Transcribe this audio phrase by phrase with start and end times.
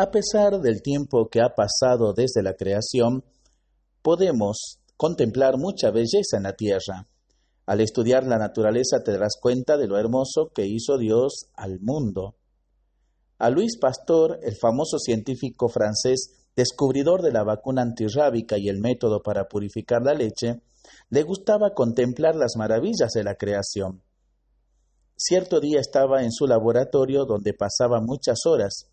[0.00, 3.24] A pesar del tiempo que ha pasado desde la creación,
[4.00, 7.08] podemos contemplar mucha belleza en la tierra.
[7.66, 12.36] Al estudiar la naturaleza te darás cuenta de lo hermoso que hizo Dios al mundo.
[13.38, 19.20] A Luis Pasteur, el famoso científico francés descubridor de la vacuna antirrábica y el método
[19.20, 20.62] para purificar la leche,
[21.10, 24.04] le gustaba contemplar las maravillas de la creación.
[25.16, 28.92] Cierto día estaba en su laboratorio donde pasaba muchas horas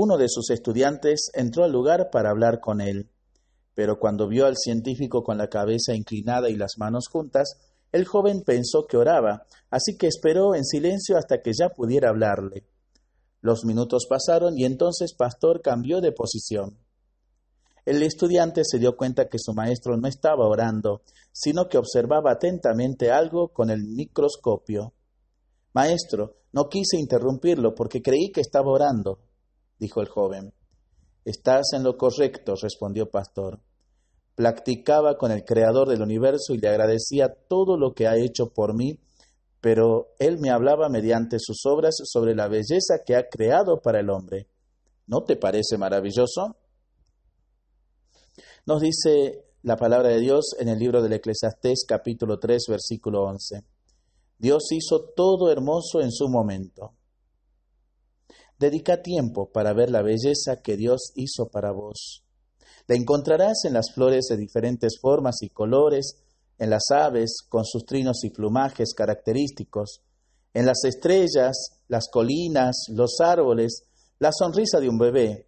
[0.00, 3.10] uno de sus estudiantes entró al lugar para hablar con él,
[3.74, 7.58] pero cuando vio al científico con la cabeza inclinada y las manos juntas,
[7.90, 12.64] el joven pensó que oraba, así que esperó en silencio hasta que ya pudiera hablarle.
[13.40, 16.78] Los minutos pasaron y entonces Pastor cambió de posición.
[17.84, 21.02] El estudiante se dio cuenta que su maestro no estaba orando,
[21.32, 24.92] sino que observaba atentamente algo con el microscopio.
[25.72, 29.18] Maestro, no quise interrumpirlo porque creí que estaba orando
[29.78, 30.52] dijo el joven.
[31.24, 33.60] Estás en lo correcto, respondió Pastor.
[34.34, 38.74] Practicaba con el Creador del universo y le agradecía todo lo que ha hecho por
[38.74, 38.98] mí,
[39.60, 44.10] pero él me hablaba mediante sus obras sobre la belleza que ha creado para el
[44.10, 44.46] hombre.
[45.06, 46.56] ¿No te parece maravilloso?
[48.66, 53.64] Nos dice la palabra de Dios en el libro del Eclesiastés capítulo 3 versículo 11.
[54.38, 56.92] Dios hizo todo hermoso en su momento.
[58.58, 62.24] Dedica tiempo para ver la belleza que Dios hizo para vos.
[62.88, 66.16] La encontrarás en las flores de diferentes formas y colores,
[66.58, 70.00] en las aves con sus trinos y plumajes característicos,
[70.54, 73.84] en las estrellas, las colinas, los árboles,
[74.18, 75.46] la sonrisa de un bebé.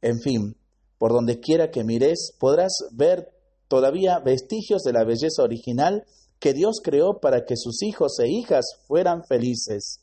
[0.00, 0.56] En fin,
[0.96, 3.28] por donde quiera que mires, podrás ver
[3.68, 6.04] todavía vestigios de la belleza original
[6.38, 10.00] que Dios creó para que sus hijos e hijas fueran felices.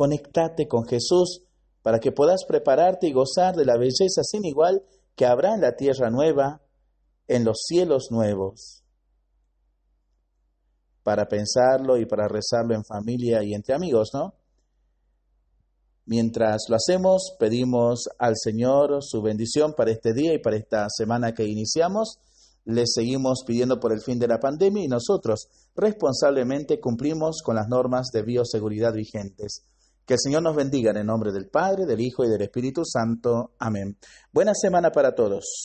[0.00, 1.42] Conectate con Jesús
[1.82, 4.82] para que puedas prepararte y gozar de la belleza sin igual
[5.14, 6.62] que habrá en la tierra nueva,
[7.28, 8.82] en los cielos nuevos.
[11.02, 14.32] Para pensarlo y para rezarlo en familia y entre amigos, ¿no?
[16.06, 21.34] Mientras lo hacemos, pedimos al Señor su bendición para este día y para esta semana
[21.34, 22.16] que iniciamos.
[22.64, 27.68] Le seguimos pidiendo por el fin de la pandemia y nosotros responsablemente cumplimos con las
[27.68, 29.66] normas de bioseguridad vigentes.
[30.10, 32.84] Que el Señor nos bendiga en el nombre del Padre, del Hijo y del Espíritu
[32.84, 33.52] Santo.
[33.60, 33.96] Amén.
[34.32, 35.44] Buena semana para todos.